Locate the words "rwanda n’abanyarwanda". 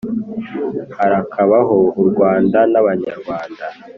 2.09-3.65